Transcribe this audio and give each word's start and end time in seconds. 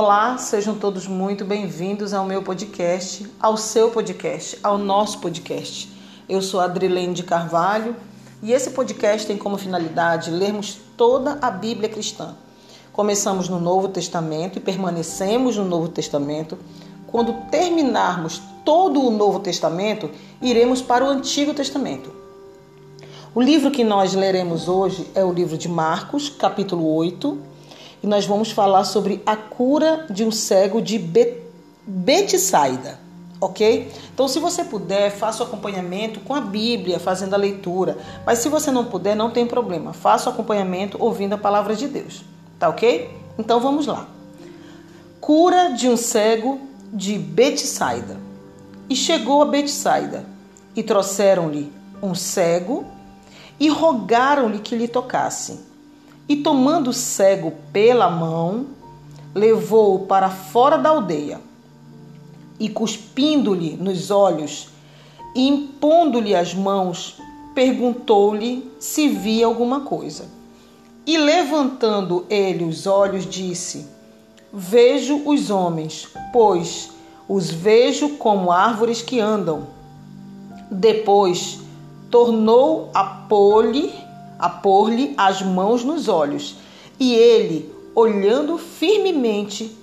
Olá, 0.00 0.38
sejam 0.38 0.76
todos 0.76 1.08
muito 1.08 1.44
bem-vindos 1.44 2.14
ao 2.14 2.24
meu 2.24 2.40
podcast, 2.40 3.28
ao 3.40 3.56
seu 3.56 3.90
podcast, 3.90 4.56
ao 4.62 4.78
nosso 4.78 5.18
podcast. 5.18 5.92
Eu 6.28 6.40
sou 6.40 6.60
Adrilene 6.60 7.12
de 7.12 7.24
Carvalho 7.24 7.96
e 8.40 8.52
esse 8.52 8.70
podcast 8.70 9.26
tem 9.26 9.36
como 9.36 9.58
finalidade 9.58 10.30
lermos 10.30 10.78
toda 10.96 11.40
a 11.42 11.50
Bíblia 11.50 11.88
cristã. 11.88 12.36
Começamos 12.92 13.48
no 13.48 13.58
Novo 13.58 13.88
Testamento 13.88 14.58
e 14.58 14.60
permanecemos 14.60 15.56
no 15.56 15.64
Novo 15.64 15.88
Testamento. 15.88 16.56
Quando 17.08 17.32
terminarmos 17.50 18.40
todo 18.64 19.04
o 19.04 19.10
Novo 19.10 19.40
Testamento, 19.40 20.08
iremos 20.40 20.80
para 20.80 21.04
o 21.04 21.08
Antigo 21.08 21.52
Testamento. 21.52 22.12
O 23.34 23.42
livro 23.42 23.72
que 23.72 23.82
nós 23.82 24.14
leremos 24.14 24.68
hoje 24.68 25.10
é 25.12 25.24
o 25.24 25.32
livro 25.32 25.58
de 25.58 25.68
Marcos, 25.68 26.28
capítulo 26.28 26.86
8 26.94 27.47
e 28.02 28.06
nós 28.06 28.26
vamos 28.26 28.50
falar 28.50 28.84
sobre 28.84 29.22
a 29.26 29.36
cura 29.36 30.06
de 30.10 30.24
um 30.24 30.30
cego 30.30 30.80
de 30.80 30.98
Betsaida, 31.86 32.98
ok? 33.40 33.90
Então, 34.12 34.28
se 34.28 34.38
você 34.38 34.64
puder, 34.64 35.10
faça 35.10 35.42
o 35.42 35.46
acompanhamento 35.46 36.20
com 36.20 36.34
a 36.34 36.40
Bíblia, 36.40 36.98
fazendo 36.98 37.34
a 37.34 37.38
leitura. 37.38 37.96
Mas 38.24 38.38
se 38.38 38.48
você 38.48 38.70
não 38.70 38.84
puder, 38.84 39.14
não 39.14 39.30
tem 39.30 39.46
problema. 39.46 39.92
Faça 39.92 40.28
o 40.28 40.32
acompanhamento 40.32 40.96
ouvindo 41.00 41.34
a 41.34 41.38
palavra 41.38 41.74
de 41.74 41.88
Deus, 41.88 42.24
tá 42.58 42.68
ok? 42.68 43.10
Então, 43.38 43.60
vamos 43.60 43.86
lá. 43.86 44.06
Cura 45.20 45.70
de 45.70 45.88
um 45.88 45.96
cego 45.96 46.60
de 46.92 47.18
Betsaida. 47.18 48.16
E 48.88 48.96
chegou 48.96 49.42
a 49.42 49.44
Betsaida, 49.44 50.24
e 50.78 50.82
trouxeram-lhe 50.82 51.72
um 52.00 52.14
cego 52.14 52.84
e 53.58 53.68
rogaram-lhe 53.68 54.60
que 54.60 54.76
lhe 54.76 54.86
tocasse. 54.86 55.58
E 56.28 56.36
tomando 56.36 56.90
o 56.90 56.92
cego 56.92 57.54
pela 57.72 58.10
mão, 58.10 58.66
levou-o 59.34 60.06
para 60.06 60.28
fora 60.28 60.76
da 60.76 60.90
aldeia. 60.90 61.40
E 62.60 62.68
cuspindo-lhe 62.68 63.76
nos 63.76 64.10
olhos 64.10 64.68
e 65.34 65.46
impondo-lhe 65.46 66.34
as 66.34 66.54
mãos, 66.54 67.16
perguntou-lhe 67.54 68.70
se 68.78 69.08
via 69.08 69.46
alguma 69.46 69.80
coisa. 69.80 70.26
E 71.06 71.16
levantando 71.16 72.26
ele 72.28 72.64
os 72.64 72.86
olhos, 72.86 73.24
disse: 73.24 73.86
Vejo 74.52 75.22
os 75.24 75.48
homens, 75.48 76.08
pois 76.32 76.90
os 77.28 77.50
vejo 77.50 78.16
como 78.16 78.50
árvores 78.50 79.00
que 79.00 79.20
andam. 79.20 79.66
Depois 80.70 81.60
tornou 82.10 82.90
a 82.92 83.04
pôr-lhe 83.04 83.92
a 84.38 84.48
pôr-lhe 84.48 85.14
as 85.16 85.42
mãos 85.42 85.82
nos 85.84 86.08
olhos. 86.08 86.56
E 86.98 87.14
ele, 87.14 87.72
olhando 87.94 88.58
firmemente, 88.58 89.76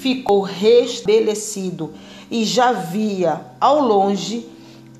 ficou 0.00 0.40
restabelecido 0.40 1.92
e 2.30 2.44
já 2.44 2.72
via 2.72 3.40
ao 3.60 3.80
longe 3.80 4.48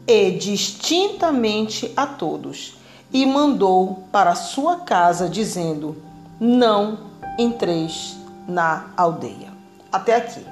e 0.07 0.31
distintamente 0.33 1.93
a 1.97 2.07
todos. 2.07 2.77
E 3.13 3.25
mandou 3.25 4.05
para 4.13 4.35
sua 4.35 4.77
casa, 4.77 5.29
dizendo: 5.29 5.97
Não 6.39 6.99
entreis 7.39 8.17
na 8.47 8.91
aldeia. 8.97 9.53
Até 9.91 10.17
aqui. 10.17 10.45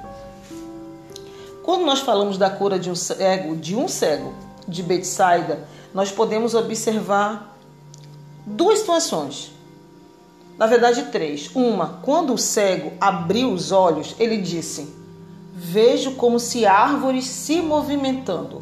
Quando 1.63 1.85
nós 1.85 1.99
falamos 1.99 2.37
da 2.37 2.49
cura 2.49 2.79
de 2.79 2.89
um 2.89 2.95
cego, 2.95 3.55
de 3.57 3.75
um 3.75 3.87
cego 3.87 4.33
de 4.67 4.81
Betsaida, 4.81 5.67
nós 5.93 6.11
podemos 6.11 6.55
observar 6.55 7.56
duas 8.47 8.79
situações. 8.79 9.51
Na 10.57 10.65
verdade, 10.65 11.03
três. 11.11 11.51
Uma, 11.53 11.99
quando 12.01 12.33
o 12.33 12.37
cego 12.37 12.93
abriu 12.99 13.51
os 13.51 13.71
olhos, 13.71 14.15
ele 14.17 14.37
disse: 14.37 14.87
Vejo 15.53 16.15
como 16.15 16.39
se 16.39 16.65
árvores 16.65 17.25
se 17.25 17.61
movimentando. 17.61 18.61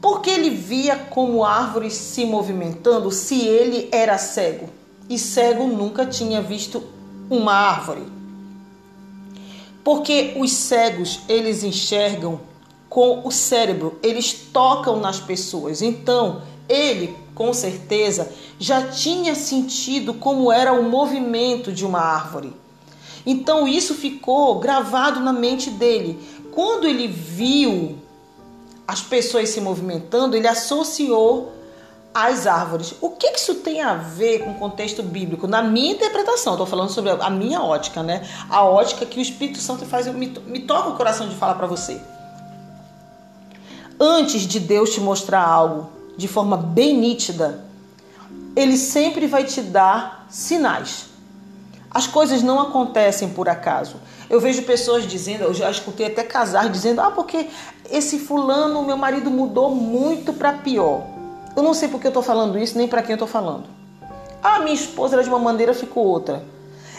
Porque 0.00 0.30
ele 0.30 0.50
via 0.50 0.96
como 0.96 1.44
árvores 1.44 1.92
se 1.92 2.24
movimentando 2.24 3.10
se 3.10 3.44
ele 3.46 3.88
era 3.90 4.16
cego? 4.16 4.68
E 5.08 5.18
cego 5.18 5.66
nunca 5.66 6.06
tinha 6.06 6.40
visto 6.40 6.82
uma 7.28 7.52
árvore. 7.52 8.04
Porque 9.82 10.34
os 10.38 10.52
cegos, 10.52 11.20
eles 11.28 11.64
enxergam 11.64 12.40
com 12.88 13.26
o 13.26 13.30
cérebro, 13.30 13.98
eles 14.02 14.32
tocam 14.32 15.00
nas 15.00 15.18
pessoas. 15.18 15.82
Então, 15.82 16.42
ele, 16.68 17.16
com 17.34 17.52
certeza, 17.52 18.30
já 18.58 18.88
tinha 18.88 19.34
sentido 19.34 20.14
como 20.14 20.52
era 20.52 20.72
o 20.72 20.82
movimento 20.82 21.72
de 21.72 21.84
uma 21.84 22.00
árvore. 22.00 22.52
Então 23.24 23.66
isso 23.66 23.94
ficou 23.94 24.58
gravado 24.58 25.20
na 25.20 25.32
mente 25.32 25.70
dele. 25.70 26.18
Quando 26.52 26.86
ele 26.86 27.06
viu 27.06 27.98
as 28.86 29.02
pessoas 29.02 29.50
se 29.50 29.60
movimentando, 29.60 30.36
ele 30.36 30.48
associou 30.48 31.52
as 32.14 32.46
árvores. 32.46 32.94
O 33.00 33.10
que 33.10 33.26
isso 33.28 33.56
tem 33.56 33.82
a 33.82 33.94
ver 33.94 34.40
com 34.40 34.52
o 34.52 34.54
contexto 34.54 35.02
bíblico? 35.02 35.46
Na 35.46 35.62
minha 35.62 35.92
interpretação, 35.92 36.54
estou 36.54 36.66
falando 36.66 36.90
sobre 36.90 37.10
a 37.10 37.30
minha 37.30 37.62
ótica, 37.62 38.02
né? 38.02 38.26
A 38.48 38.64
ótica 38.64 39.04
que 39.06 39.18
o 39.18 39.22
Espírito 39.22 39.58
Santo 39.58 39.84
faz, 39.84 40.06
me, 40.06 40.26
me 40.46 40.60
toca 40.60 40.88
o 40.88 40.96
coração 40.96 41.28
de 41.28 41.34
falar 41.34 41.54
para 41.54 41.66
você. 41.66 42.00
Antes 44.00 44.42
de 44.42 44.58
Deus 44.58 44.90
te 44.90 45.00
mostrar 45.00 45.44
algo, 45.44 45.90
de 46.18 46.26
forma 46.26 46.56
bem 46.56 46.98
nítida, 46.98 47.64
ele 48.56 48.76
sempre 48.76 49.28
vai 49.28 49.44
te 49.44 49.62
dar 49.62 50.26
sinais. 50.28 51.06
As 51.88 52.08
coisas 52.08 52.42
não 52.42 52.58
acontecem 52.60 53.28
por 53.28 53.48
acaso. 53.48 53.96
Eu 54.28 54.40
vejo 54.40 54.62
pessoas 54.62 55.06
dizendo, 55.06 55.44
eu 55.44 55.54
já 55.54 55.70
escutei 55.70 56.06
até 56.06 56.24
casar 56.24 56.68
dizendo: 56.68 57.00
"Ah, 57.00 57.12
porque 57.12 57.48
esse 57.88 58.18
fulano, 58.18 58.82
meu 58.82 58.96
marido 58.96 59.30
mudou 59.30 59.72
muito 59.72 60.32
para 60.32 60.54
pior". 60.54 61.02
Eu 61.56 61.62
não 61.62 61.72
sei 61.72 61.88
porque 61.88 62.08
eu 62.08 62.10
estou 62.10 62.22
falando 62.22 62.58
isso, 62.58 62.76
nem 62.76 62.88
para 62.88 63.00
quem 63.00 63.12
eu 63.12 63.14
estou 63.14 63.28
falando. 63.28 63.66
Ah, 64.42 64.58
minha 64.58 64.74
esposa 64.74 65.14
era 65.14 65.22
de 65.22 65.28
uma 65.28 65.38
maneira, 65.38 65.72
ficou 65.72 66.04
outra. 66.04 66.42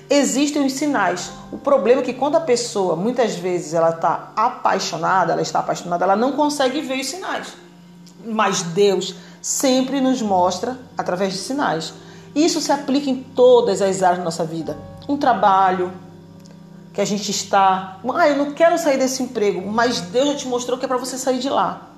Existem 0.09 0.65
os 0.65 0.73
sinais. 0.73 1.29
O 1.51 1.57
problema 1.57 2.01
é 2.01 2.05
que 2.05 2.13
quando 2.13 2.37
a 2.37 2.41
pessoa, 2.41 2.95
muitas 2.95 3.35
vezes, 3.35 3.73
ela 3.73 3.89
está 3.89 4.31
apaixonada, 4.35 5.33
ela 5.33 5.41
está 5.41 5.59
apaixonada, 5.59 6.05
ela 6.05 6.15
não 6.15 6.31
consegue 6.31 6.79
ver 6.81 6.99
os 7.01 7.07
sinais 7.07 7.68
mas 8.29 8.61
Deus 8.61 9.15
sempre 9.41 9.99
nos 10.01 10.21
mostra 10.21 10.77
através 10.97 11.33
de 11.33 11.39
sinais. 11.39 11.93
Isso 12.35 12.61
se 12.61 12.71
aplica 12.71 13.09
em 13.09 13.23
todas 13.23 13.81
as 13.81 14.03
áreas 14.03 14.19
da 14.19 14.25
nossa 14.25 14.45
vida. 14.45 14.77
Um 15.07 15.17
trabalho 15.17 15.91
que 16.93 17.01
a 17.01 17.05
gente 17.05 17.31
está, 17.31 17.99
ah, 18.13 18.27
eu 18.27 18.37
não 18.37 18.51
quero 18.51 18.77
sair 18.77 18.97
desse 18.97 19.23
emprego, 19.23 19.69
mas 19.71 20.01
Deus 20.01 20.29
já 20.29 20.35
te 20.35 20.47
mostrou 20.47 20.77
que 20.77 20.85
é 20.85 20.87
para 20.87 20.97
você 20.97 21.17
sair 21.17 21.39
de 21.39 21.49
lá. 21.49 21.89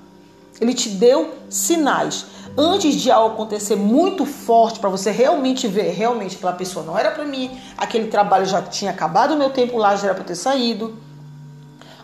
Ele 0.60 0.74
te 0.74 0.90
deu 0.90 1.34
sinais. 1.48 2.26
Antes 2.56 2.94
de 2.94 3.10
algo 3.10 3.34
acontecer 3.34 3.76
muito 3.76 4.26
forte 4.26 4.78
para 4.78 4.90
você 4.90 5.10
realmente 5.10 5.66
ver, 5.66 5.90
realmente 5.92 6.36
aquela 6.36 6.52
pessoa 6.52 6.84
não 6.84 6.96
era 6.96 7.10
para 7.10 7.24
mim, 7.24 7.50
aquele 7.78 8.08
trabalho 8.08 8.44
já 8.44 8.60
tinha 8.60 8.90
acabado 8.90 9.32
o 9.32 9.36
meu 9.36 9.50
tempo 9.50 9.78
lá, 9.78 9.96
já 9.96 10.06
era 10.06 10.14
para 10.14 10.24
ter 10.24 10.34
saído. 10.34 10.96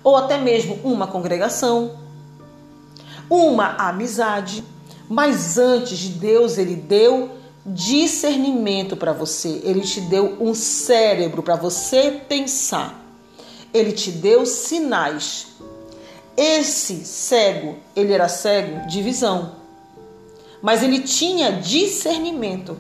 Ou 0.03 0.17
até 0.17 0.39
mesmo 0.39 0.79
uma 0.83 1.07
congregação 1.07 1.93
uma 3.31 3.77
amizade. 3.77 4.65
Mas 5.09 5.59
antes 5.59 5.99
de 5.99 6.11
Deus, 6.11 6.59
ele 6.59 6.77
deu 6.77 7.31
discernimento 7.65 8.97
para 8.97 9.13
você. 9.13 9.61
Ele 9.65 9.81
te 9.81 10.01
deu 10.01 10.37
um 10.41 10.55
cérebro 10.55 11.43
para 11.43 11.57
você 11.57 12.23
pensar. 12.29 13.05
Ele 13.73 13.93
te 13.93 14.11
deu 14.11 14.47
sinais. 14.47 15.49
Esse 16.37 17.05
cego, 17.05 17.77
ele 17.97 18.13
era 18.13 18.29
cego 18.29 18.87
de 18.87 19.03
visão. 19.03 19.53
Mas 20.63 20.83
ele 20.83 21.01
tinha 21.01 21.53
discernimento 21.53 22.77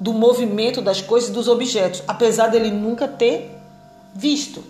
do 0.00 0.12
movimento 0.12 0.82
das 0.82 1.00
coisas 1.00 1.30
e 1.30 1.32
dos 1.32 1.46
objetos, 1.46 2.02
apesar 2.08 2.48
dele 2.48 2.70
nunca 2.70 3.06
ter 3.06 3.50
visto. 4.14 4.62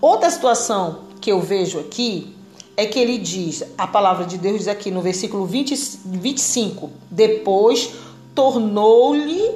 Outra 0.00 0.30
situação 0.30 1.04
que 1.20 1.30
eu 1.30 1.40
vejo 1.40 1.78
aqui 1.78 2.35
é 2.76 2.84
que 2.84 2.98
ele 2.98 3.16
diz, 3.16 3.64
a 3.78 3.86
palavra 3.86 4.26
de 4.26 4.36
Deus 4.36 4.58
diz 4.58 4.68
aqui 4.68 4.90
no 4.90 5.00
versículo 5.00 5.46
20, 5.46 5.74
25: 6.04 6.90
Depois 7.10 7.94
tornou-lhe 8.34 9.50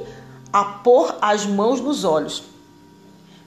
a 0.51 0.63
pôr 0.63 1.15
as 1.21 1.45
mãos 1.45 1.79
nos 1.79 2.03
olhos. 2.03 2.43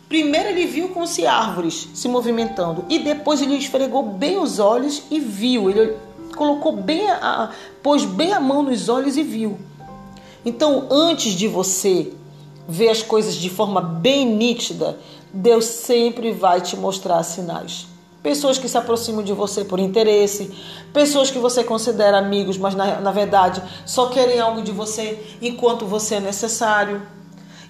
Primeiro 0.08 0.50
ele 0.50 0.66
viu 0.66 0.90
como 0.90 1.06
se 1.06 1.26
árvores 1.26 1.88
se 1.92 2.06
movimentando 2.06 2.84
e 2.88 3.00
depois 3.00 3.42
ele 3.42 3.56
esfregou 3.56 4.02
bem 4.02 4.38
os 4.38 4.60
olhos 4.60 5.02
e 5.10 5.18
viu. 5.18 5.68
Ele 5.68 5.96
colocou 6.36 6.72
bem 6.72 7.10
a, 7.10 7.50
pôs 7.82 8.04
bem 8.04 8.32
a 8.32 8.38
mão 8.38 8.62
nos 8.62 8.88
olhos 8.88 9.16
e 9.16 9.24
viu. 9.24 9.58
Então, 10.44 10.86
antes 10.90 11.32
de 11.32 11.48
você 11.48 12.12
ver 12.68 12.90
as 12.90 13.02
coisas 13.02 13.34
de 13.34 13.50
forma 13.50 13.80
bem 13.80 14.24
nítida, 14.24 14.98
Deus 15.32 15.64
sempre 15.64 16.30
vai 16.30 16.60
te 16.60 16.76
mostrar 16.76 17.22
sinais 17.24 17.93
pessoas 18.24 18.56
que 18.56 18.66
se 18.66 18.78
aproximam 18.78 19.22
de 19.22 19.34
você 19.34 19.66
por 19.66 19.78
interesse, 19.78 20.50
pessoas 20.94 21.30
que 21.30 21.38
você 21.38 21.62
considera 21.62 22.16
amigos, 22.16 22.56
mas 22.56 22.74
na, 22.74 22.98
na 22.98 23.12
verdade 23.12 23.62
só 23.84 24.06
querem 24.08 24.40
algo 24.40 24.62
de 24.62 24.72
você 24.72 25.22
enquanto 25.42 25.84
você 25.84 26.14
é 26.14 26.20
necessário. 26.20 27.02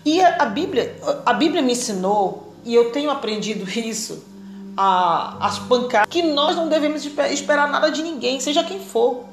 E 0.04 0.22
a 0.22 0.44
Bíblia, 0.44 0.96
a 1.26 1.32
Bíblia 1.32 1.60
me 1.60 1.72
ensinou, 1.72 2.54
e 2.64 2.72
eu 2.72 2.92
tenho 2.92 3.10
aprendido 3.10 3.68
isso, 3.76 4.22
a, 4.76 5.44
as 5.44 5.58
pancadas, 5.58 6.08
que 6.08 6.22
nós 6.22 6.54
não 6.54 6.68
devemos 6.68 7.04
esperar 7.04 7.68
nada 7.68 7.90
de 7.90 8.00
ninguém, 8.00 8.38
seja 8.38 8.62
quem 8.62 8.78
for. 8.78 9.24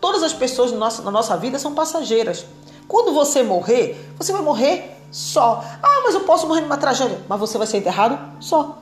Todas 0.00 0.22
as 0.22 0.32
pessoas 0.32 0.70
na 0.70 0.78
nossa, 0.78 1.02
na 1.02 1.10
nossa 1.10 1.36
vida 1.36 1.58
são 1.58 1.74
passageiras. 1.74 2.46
Quando 2.86 3.12
você 3.12 3.42
morrer, 3.42 4.08
você 4.16 4.32
vai 4.32 4.42
morrer 4.42 5.00
só. 5.10 5.64
Ah, 5.82 6.02
mas 6.04 6.14
eu 6.14 6.20
posso 6.20 6.46
morrer 6.46 6.60
numa 6.60 6.76
tragédia. 6.76 7.18
Mas 7.26 7.40
você 7.40 7.56
vai 7.56 7.66
ser 7.66 7.78
enterrado 7.78 8.18
só. 8.38 8.78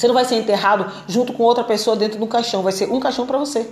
Você 0.00 0.08
não 0.08 0.14
vai 0.14 0.24
ser 0.24 0.36
enterrado 0.36 0.90
junto 1.06 1.34
com 1.34 1.42
outra 1.42 1.62
pessoa 1.62 1.94
dentro 1.94 2.16
de 2.16 2.24
um 2.24 2.26
caixão. 2.26 2.62
Vai 2.62 2.72
ser 2.72 2.90
um 2.90 2.98
caixão 2.98 3.26
para 3.26 3.36
você. 3.36 3.68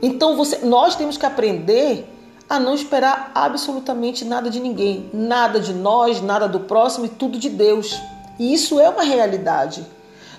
Então 0.00 0.34
você, 0.34 0.64
nós 0.64 0.96
temos 0.96 1.18
que 1.18 1.26
aprender 1.26 2.08
a 2.48 2.58
não 2.58 2.74
esperar 2.74 3.30
absolutamente 3.34 4.24
nada 4.24 4.48
de 4.48 4.60
ninguém, 4.60 5.10
nada 5.12 5.60
de 5.60 5.74
nós, 5.74 6.22
nada 6.22 6.48
do 6.48 6.60
próximo 6.60 7.04
e 7.04 7.10
tudo 7.10 7.38
de 7.38 7.50
Deus. 7.50 8.00
E 8.38 8.54
isso 8.54 8.80
é 8.80 8.88
uma 8.88 9.02
realidade. 9.02 9.84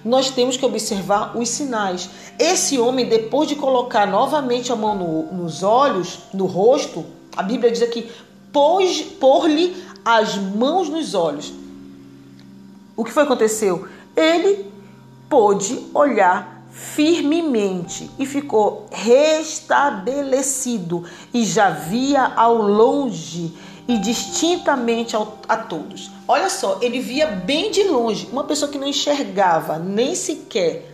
Nós 0.04 0.32
temos 0.32 0.58
que 0.58 0.66
observar 0.66 1.38
os 1.38 1.48
sinais. 1.50 2.10
Esse 2.40 2.80
homem, 2.80 3.08
depois 3.08 3.48
de 3.48 3.56
colocar 3.56 4.08
novamente 4.08 4.72
a 4.72 4.76
mão 4.76 4.96
no, 4.96 5.32
nos 5.32 5.62
olhos, 5.62 6.22
no 6.34 6.48
rosto, 6.48 7.06
a 7.38 7.44
Bíblia 7.44 7.72
diz 7.72 7.84
aqui: 7.84 8.10
pôs, 8.52 9.00
pôr-lhe 9.00 9.78
as 10.04 10.38
mãos 10.38 10.90
nos 10.90 11.14
olhos. 11.14 11.54
O 13.00 13.04
que 13.06 13.14
foi 13.14 13.24
aconteceu? 13.24 13.88
Ele 14.14 14.70
pôde 15.30 15.88
olhar 15.94 16.66
firmemente 16.70 18.12
e 18.20 18.26
ficou 18.26 18.88
restabelecido 18.92 21.06
e 21.34 21.46
já 21.46 21.70
via 21.70 22.26
ao 22.36 22.58
longe 22.58 23.54
e 23.88 23.98
distintamente 24.00 25.16
a 25.48 25.56
todos. 25.56 26.12
Olha 26.28 26.50
só, 26.50 26.78
ele 26.82 27.00
via 27.00 27.28
bem 27.28 27.72
de 27.72 27.84
longe, 27.84 28.28
uma 28.34 28.44
pessoa 28.44 28.70
que 28.70 28.78
não 28.78 28.88
enxergava 28.88 29.80
nem 29.80 30.14
sequer 30.14 30.94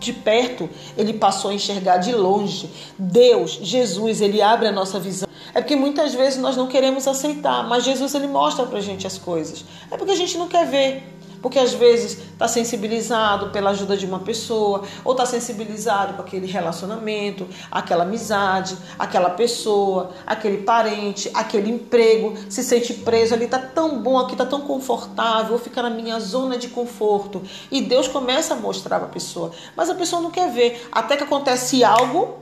de 0.00 0.12
perto, 0.12 0.68
ele 0.96 1.12
passou 1.12 1.52
a 1.52 1.54
enxergar 1.54 1.98
de 1.98 2.12
longe. 2.12 2.68
Deus, 2.98 3.52
Jesus, 3.62 4.20
ele 4.20 4.42
abre 4.42 4.66
a 4.66 4.72
nossa 4.72 4.98
visão. 4.98 5.28
É 5.54 5.60
porque 5.60 5.76
muitas 5.76 6.12
vezes 6.12 6.40
nós 6.40 6.56
não 6.56 6.66
queremos 6.66 7.06
aceitar, 7.06 7.68
mas 7.68 7.84
Jesus 7.84 8.16
ele 8.16 8.26
mostra 8.26 8.66
pra 8.66 8.80
gente 8.80 9.06
as 9.06 9.16
coisas. 9.16 9.64
É 9.90 9.96
porque 9.96 10.12
a 10.12 10.16
gente 10.16 10.36
não 10.36 10.48
quer 10.48 10.66
ver 10.66 11.15
porque 11.46 11.60
às 11.60 11.72
vezes 11.72 12.18
está 12.32 12.48
sensibilizado 12.48 13.50
pela 13.50 13.70
ajuda 13.70 13.96
de 13.96 14.04
uma 14.04 14.18
pessoa, 14.18 14.82
ou 15.04 15.12
está 15.12 15.24
sensibilizado 15.24 16.14
com 16.14 16.22
aquele 16.22 16.44
relacionamento, 16.44 17.46
aquela 17.70 18.02
amizade, 18.02 18.76
aquela 18.98 19.30
pessoa, 19.30 20.10
aquele 20.26 20.64
parente, 20.64 21.30
aquele 21.32 21.70
emprego, 21.70 22.34
se 22.50 22.64
sente 22.64 22.92
preso 22.94 23.32
ali, 23.32 23.44
está 23.44 23.60
tão 23.60 24.02
bom 24.02 24.18
aqui, 24.18 24.32
está 24.32 24.44
tão 24.44 24.62
confortável, 24.62 25.50
vou 25.50 25.58
ficar 25.60 25.84
na 25.84 25.90
minha 25.90 26.18
zona 26.18 26.58
de 26.58 26.66
conforto. 26.66 27.40
E 27.70 27.80
Deus 27.80 28.08
começa 28.08 28.54
a 28.54 28.56
mostrar 28.56 28.98
para 28.98 29.06
a 29.06 29.12
pessoa, 29.12 29.52
mas 29.76 29.88
a 29.88 29.94
pessoa 29.94 30.20
não 30.20 30.32
quer 30.32 30.50
ver, 30.50 30.88
até 30.90 31.16
que 31.16 31.22
acontece 31.22 31.84
algo, 31.84 32.38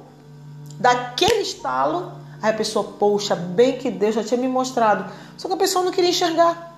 daquele 0.80 1.42
estalo, 1.42 2.10
aí 2.40 2.52
a 2.52 2.54
pessoa, 2.54 2.94
poxa, 2.98 3.36
bem 3.36 3.76
que 3.76 3.90
Deus 3.90 4.14
já 4.14 4.24
tinha 4.24 4.40
me 4.40 4.48
mostrado, 4.48 5.12
só 5.36 5.46
que 5.46 5.52
a 5.52 5.58
pessoa 5.58 5.84
não 5.84 5.92
queria 5.92 6.08
enxergar 6.08 6.73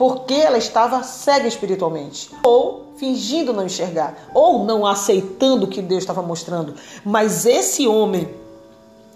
porque 0.00 0.32
ela 0.32 0.56
estava 0.56 1.02
cega 1.02 1.46
espiritualmente, 1.46 2.30
ou 2.42 2.94
fingindo 2.96 3.52
não 3.52 3.66
enxergar, 3.66 4.30
ou 4.32 4.64
não 4.64 4.86
aceitando 4.86 5.66
o 5.66 5.68
que 5.68 5.82
Deus 5.82 6.02
estava 6.02 6.22
mostrando. 6.22 6.74
Mas 7.04 7.44
esse 7.44 7.86
homem, 7.86 8.26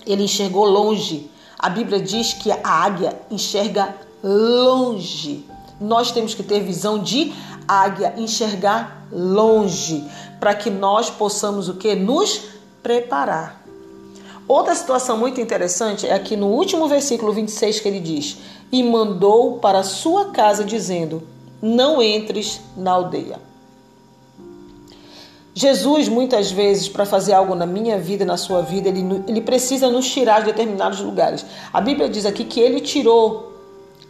ele 0.06 0.24
enxergou 0.24 0.66
longe. 0.66 1.30
A 1.58 1.70
Bíblia 1.70 1.98
diz 1.98 2.34
que 2.34 2.52
a 2.52 2.60
águia 2.62 3.18
enxerga 3.30 3.96
longe. 4.22 5.46
Nós 5.80 6.12
temos 6.12 6.34
que 6.34 6.42
ter 6.42 6.60
visão 6.60 6.98
de 6.98 7.32
águia, 7.66 8.12
enxergar 8.18 9.06
longe, 9.10 10.04
para 10.38 10.54
que 10.54 10.68
nós 10.68 11.08
possamos 11.08 11.66
o 11.66 11.76
que? 11.76 11.94
Nos 11.94 12.42
preparar. 12.82 13.64
Outra 14.46 14.74
situação 14.74 15.16
muito 15.16 15.40
interessante 15.40 16.06
é 16.06 16.12
aqui 16.12 16.36
no 16.36 16.48
último 16.48 16.86
versículo 16.86 17.32
26 17.32 17.80
que 17.80 17.88
ele 17.88 18.00
diz: 18.00 18.36
e 18.74 18.82
mandou 18.82 19.58
para 19.58 19.84
sua 19.84 20.30
casa, 20.30 20.64
dizendo: 20.64 21.22
Não 21.62 22.02
entres 22.02 22.60
na 22.76 22.90
aldeia. 22.90 23.38
Jesus, 25.54 26.08
muitas 26.08 26.50
vezes, 26.50 26.88
para 26.88 27.06
fazer 27.06 27.34
algo 27.34 27.54
na 27.54 27.66
minha 27.66 27.96
vida, 27.96 28.24
na 28.24 28.36
sua 28.36 28.62
vida, 28.62 28.88
ele, 28.88 29.22
ele 29.28 29.40
precisa 29.40 29.88
nos 29.88 30.10
tirar 30.10 30.40
de 30.40 30.46
determinados 30.46 30.98
lugares. 30.98 31.46
A 31.72 31.80
Bíblia 31.80 32.08
diz 32.08 32.26
aqui 32.26 32.42
que 32.42 32.58
ele 32.58 32.80
tirou, 32.80 33.52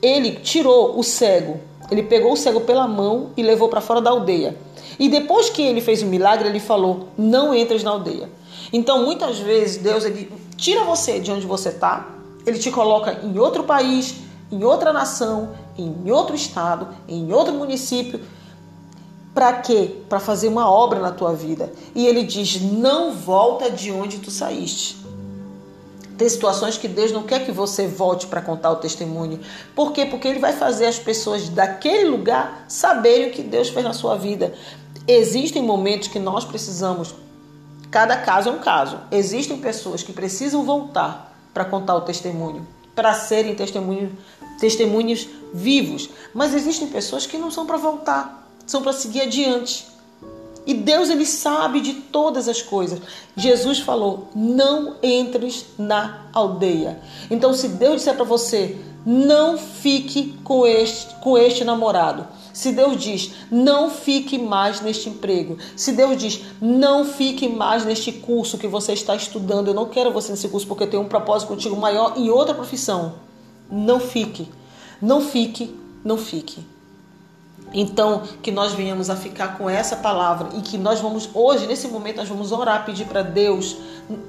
ele 0.01 0.37
tirou 0.37 0.99
o 0.99 1.03
cego, 1.03 1.61
ele 1.91 2.03
pegou 2.03 2.33
o 2.33 2.37
cego 2.37 2.63
pela 2.63 2.89
mão 2.89 3.33
e 3.37 3.43
levou 3.43 3.69
para 3.69 3.83
fora 3.83 4.01
da 4.01 4.09
aldeia. 4.09 4.57
E 4.99 5.11
depois 5.11 5.51
que 5.51 5.61
ele 5.61 5.83
fez 5.83 6.01
o 6.01 6.07
milagre, 6.07 6.49
ele 6.49 6.59
falou: 6.59 7.09
Não 7.19 7.55
entres 7.55 7.83
na 7.83 7.91
aldeia. 7.91 8.31
Então, 8.73 9.05
muitas 9.05 9.39
vezes, 9.39 9.77
Deus 9.77 10.07
ele 10.07 10.33
tira 10.57 10.85
você 10.85 11.21
de 11.21 11.31
onde 11.31 11.47
você 11.47 11.69
está, 11.69 12.09
ele 12.47 12.59
te 12.59 12.71
coloca 12.71 13.21
em 13.23 13.39
outro 13.39 13.65
país, 13.65 14.25
em 14.51 14.65
outra 14.65 14.93
nação, 14.93 15.51
em 15.77 16.11
outro 16.11 16.35
estado, 16.35 16.89
em 17.09 17.33
outro 17.33 17.53
município. 17.55 18.21
Para 19.35 19.55
quê? 19.55 19.97
Para 20.09 20.21
fazer 20.21 20.49
uma 20.49 20.71
obra 20.71 21.01
na 21.01 21.11
tua 21.11 21.33
vida. 21.35 21.73
E 21.95 22.07
ele 22.07 22.23
diz: 22.23 22.61
não 22.61 23.13
volta 23.13 23.71
de 23.71 23.91
onde 23.91 24.19
tu 24.19 24.31
saíste. 24.31 25.05
Tem 26.17 26.29
situações 26.29 26.79
que 26.79 26.87
Deus 26.87 27.11
não 27.11 27.25
quer 27.25 27.45
que 27.45 27.51
você 27.51 27.89
volte 27.89 28.29
para 28.29 28.41
contar 28.41 28.71
o 28.71 28.77
testemunho. 28.77 29.41
Por 29.75 29.93
quê? 29.93 30.07
Porque 30.07 30.29
Ele 30.29 30.39
vai 30.39 30.53
fazer 30.53 30.87
as 30.87 30.99
pessoas 30.99 31.49
daquele 31.49 32.09
lugar 32.09 32.67
saberem 32.69 33.29
o 33.29 33.33
que 33.33 33.43
Deus 33.43 33.69
fez 33.69 33.85
na 33.85 33.93
sua 33.93 34.17
vida. 34.17 34.55
Existem 35.09 35.63
momentos 35.63 36.09
que 36.09 36.21
nós 36.21 36.45
precisamos, 36.45 37.15
cada 37.91 38.17
caso 38.17 38.49
é 38.49 38.53
um 38.53 38.61
caso. 38.61 38.99
Existem 39.11 39.59
pessoas 39.59 40.03
que 40.03 40.13
precisam 40.13 40.65
voltar 40.65 41.37
para 41.53 41.65
contar 41.65 41.97
o 41.97 42.03
testemunho, 42.03 42.67
para 42.95 43.15
serem 43.15 43.55
testemunho 43.55 44.17
testemunhos 44.59 45.29
vivos. 45.53 46.09
Mas 46.33 46.55
existem 46.55 46.89
pessoas 46.89 47.27
que 47.27 47.37
não 47.37 47.51
são 47.51 47.67
para 47.67 47.77
voltar, 47.77 48.49
são 48.67 48.83
para 48.83 48.93
seguir 48.93 49.23
adiante. 49.23 49.87
E 50.67 50.73
Deus 50.73 51.11
ele 51.11 51.27
sabe 51.27 51.81
de 51.81 51.95
todas 51.95 52.49
as 52.49 52.63
coisas. 52.63 53.01
Jesus 53.37 53.81
falou: 53.81 54.29
"Não 54.35 54.97
entres 55.03 55.67
na 55.77 56.27
aldeia". 56.33 57.01
Então 57.31 57.53
se 57.53 57.69
Deus 57.69 57.97
disser 57.97 58.15
para 58.15 58.25
você: 58.25 58.79
"Não 59.05 59.59
fique 59.59 60.35
com 60.43 60.67
este 60.67 61.15
com 61.17 61.37
este 61.37 61.65
namorado". 61.65 62.27
Se 62.53 62.73
Deus 62.73 62.97
diz: 62.97 63.33
"Não 63.51 63.91
fique 63.91 64.39
mais 64.39 64.81
neste 64.81 65.09
emprego". 65.09 65.59
Se 65.77 65.93
Deus 65.93 66.17
diz: 66.17 66.41
"Não 66.61 67.05
fique 67.05 67.49
mais 67.49 67.85
neste 67.85 68.13
curso 68.13 68.59
que 68.59 68.69
você 68.69 68.93
está 68.93 69.15
estudando". 69.15 69.69
Eu 69.69 69.75
não 69.75 69.87
quero 69.89 70.13
você 70.13 70.31
nesse 70.31 70.49
curso 70.49 70.67
porque 70.67 70.85
eu 70.85 70.91
tenho 70.91 71.03
um 71.03 71.09
propósito 71.09 71.49
contigo 71.49 71.77
maior 71.77 72.15
em 72.17 72.31
outra 72.31 72.55
profissão. 72.55 73.15
Não 73.71 73.99
fique, 73.99 74.49
não 75.01 75.21
fique, 75.21 75.75
não 76.05 76.17
fique. 76.17 76.74
Então, 77.75 78.23
que 78.41 78.53
nós 78.53 78.73
venhamos 78.73 79.11
a 79.11 79.17
ficar 79.17 79.59
com 79.59 79.69
essa 79.69 79.97
palavra 79.97 80.51
e 80.57 80.63
que 80.63 80.79
nós 80.79 81.01
vamos, 81.01 81.29
hoje, 81.35 81.67
nesse 81.67 81.89
momento, 81.89 82.19
nós 82.19 82.29
vamos 82.29 82.53
orar, 82.53 82.85
pedir 82.87 83.05
para 83.07 83.23
Deus 83.23 83.77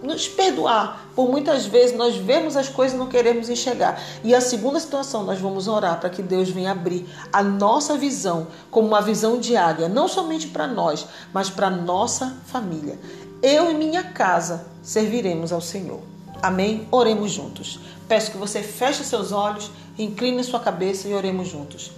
nos 0.02 0.28
perdoar. 0.28 1.10
Por 1.16 1.30
muitas 1.30 1.68
vezes 1.68 1.96
nós 1.96 2.16
vemos 2.16 2.58
as 2.58 2.68
coisas 2.68 2.96
e 2.96 3.00
não 3.00 3.08
queremos 3.08 3.48
enxergar. 3.48 4.02
E 4.24 4.34
a 4.34 4.42
segunda 4.42 4.80
situação, 4.80 5.24
nós 5.24 5.40
vamos 5.40 5.68
orar 5.68 6.00
para 6.00 6.10
que 6.10 6.24
Deus 6.24 6.50
venha 6.50 6.72
abrir 6.72 7.08
a 7.32 7.44
nossa 7.44 7.96
visão 7.96 8.48
como 8.72 8.88
uma 8.88 9.02
visão 9.02 9.40
de 9.40 9.56
águia, 9.56 9.88
não 9.88 10.08
somente 10.08 10.48
para 10.48 10.66
nós, 10.66 11.06
mas 11.32 11.48
para 11.48 11.70
nossa 11.70 12.36
família. 12.48 12.98
Eu 13.44 13.70
e 13.70 13.76
minha 13.76 14.04
casa 14.04 14.66
serviremos 14.82 15.54
ao 15.54 15.62
Senhor. 15.62 16.00
Amém? 16.42 16.88
Oremos 16.92 17.32
juntos. 17.32 17.80
Peço 18.08 18.32
que 18.32 18.38
você 18.38 18.64
feche 18.64 19.04
seus 19.04 19.32
olhos, 19.32 19.70
incline 20.00 20.44
sua 20.44 20.60
cabeça 20.60 21.08
e 21.08 21.14
oremos 21.14 21.48
juntos. 21.48 21.92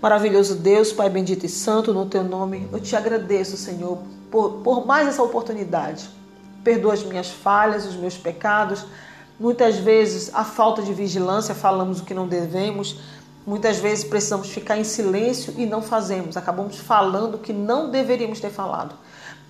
Maravilhoso 0.00 0.54
Deus, 0.54 0.92
Pai 0.92 1.10
bendito 1.10 1.44
e 1.44 1.48
santo, 1.48 1.92
no 1.92 2.06
teu 2.06 2.22
nome, 2.22 2.68
eu 2.72 2.78
te 2.78 2.94
agradeço, 2.94 3.56
Senhor, 3.56 3.98
por, 4.30 4.60
por 4.62 4.86
mais 4.86 5.08
essa 5.08 5.20
oportunidade. 5.22 6.08
Perdoa 6.62 6.94
as 6.94 7.02
minhas 7.02 7.28
falhas, 7.28 7.84
os 7.84 7.96
meus 7.96 8.16
pecados. 8.16 8.86
Muitas 9.40 9.76
vezes, 9.76 10.32
a 10.32 10.44
falta 10.44 10.82
de 10.82 10.94
vigilância, 10.94 11.52
falamos 11.52 11.98
o 11.98 12.04
que 12.04 12.14
não 12.14 12.28
devemos. 12.28 13.00
Muitas 13.44 13.78
vezes 13.78 14.04
precisamos 14.04 14.50
ficar 14.50 14.78
em 14.78 14.84
silêncio 14.84 15.52
e 15.56 15.66
não 15.66 15.82
fazemos. 15.82 16.36
Acabamos 16.36 16.76
falando 16.76 17.34
o 17.34 17.38
que 17.38 17.52
não 17.52 17.90
deveríamos 17.90 18.38
ter 18.38 18.50
falado. 18.50 18.94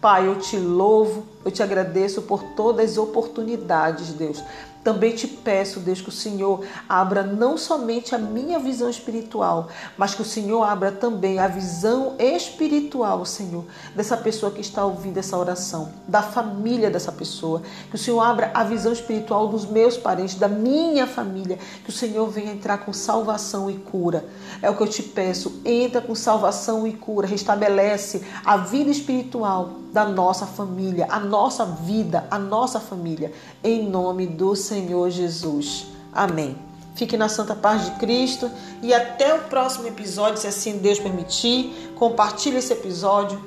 Pai, 0.00 0.28
eu 0.28 0.36
te 0.36 0.56
louvo, 0.56 1.26
eu 1.44 1.50
te 1.50 1.62
agradeço 1.62 2.22
por 2.22 2.42
todas 2.54 2.92
as 2.92 2.98
oportunidades, 2.98 4.12
Deus, 4.12 4.42
Também 4.82 5.14
te 5.14 5.26
peço, 5.26 5.80
Deus, 5.80 6.00
que 6.00 6.08
o 6.08 6.12
Senhor 6.12 6.64
abra 6.88 7.22
não 7.22 7.58
somente 7.58 8.14
a 8.14 8.18
minha 8.18 8.58
visão 8.58 8.88
espiritual, 8.88 9.68
mas 9.96 10.14
que 10.14 10.22
o 10.22 10.24
Senhor 10.24 10.62
abra 10.62 10.92
também 10.92 11.38
a 11.38 11.48
visão 11.48 12.14
espiritual, 12.18 13.24
Senhor, 13.24 13.64
dessa 13.94 14.16
pessoa 14.16 14.52
que 14.52 14.60
está 14.60 14.84
ouvindo 14.84 15.18
essa 15.18 15.36
oração, 15.36 15.92
da 16.06 16.22
família 16.22 16.90
dessa 16.90 17.12
pessoa. 17.12 17.60
Que 17.90 17.96
o 17.96 17.98
Senhor 17.98 18.20
abra 18.20 18.50
a 18.54 18.64
visão 18.64 18.92
espiritual 18.92 19.48
dos 19.48 19.66
meus 19.66 19.96
parentes, 19.96 20.36
da 20.36 20.48
minha 20.48 21.06
família. 21.06 21.58
Que 21.84 21.90
o 21.90 21.92
Senhor 21.92 22.26
venha 22.28 22.52
entrar 22.52 22.78
com 22.78 22.92
salvação 22.92 23.70
e 23.70 23.74
cura. 23.74 24.24
É 24.62 24.70
o 24.70 24.76
que 24.76 24.82
eu 24.82 24.88
te 24.88 25.02
peço. 25.02 25.60
Entra 25.64 26.00
com 26.00 26.14
salvação 26.14 26.86
e 26.86 26.92
cura. 26.92 27.26
Restabelece 27.26 28.22
a 28.44 28.56
vida 28.56 28.90
espiritual 28.90 29.70
da 29.92 30.04
nossa 30.04 30.46
família, 30.46 31.06
a 31.08 31.18
nossa 31.18 31.64
vida, 31.64 32.26
a 32.30 32.38
nossa 32.38 32.78
família. 32.78 33.32
Em 33.62 33.88
nome 33.88 34.26
do 34.26 34.54
Senhor. 34.54 34.67
Senhor 34.68 35.10
Jesus. 35.10 35.86
Amém. 36.12 36.56
Fique 36.94 37.16
na 37.16 37.28
santa 37.28 37.54
paz 37.54 37.84
de 37.84 37.92
Cristo 37.92 38.50
e 38.82 38.92
até 38.92 39.32
o 39.32 39.44
próximo 39.44 39.86
episódio, 39.86 40.40
se 40.40 40.46
assim 40.46 40.78
Deus 40.78 40.98
permitir. 40.98 41.92
Compartilhe 41.94 42.56
esse 42.58 42.72
episódio. 42.72 43.40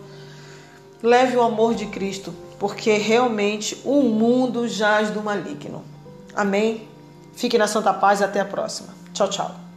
Leve 1.04 1.36
o 1.36 1.42
amor 1.42 1.76
de 1.76 1.88
Cristo, 1.88 2.34
porque 2.60 2.94
realmente 2.94 3.82
o 3.84 4.02
mundo 4.04 4.68
jaz 4.68 5.10
do 5.10 5.22
maligno. 5.22 5.84
Amém. 6.34 6.88
Fique 7.34 7.58
na 7.58 7.68
santa 7.68 7.94
paz 7.94 8.22
e 8.22 8.24
até 8.24 8.40
a 8.40 8.46
próxima. 8.46 8.90
Tchau, 9.14 9.30
tchau. 9.30 9.71